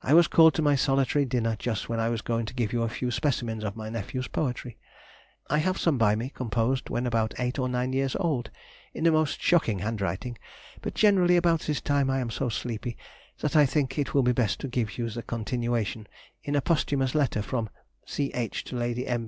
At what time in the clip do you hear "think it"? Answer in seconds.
13.66-14.14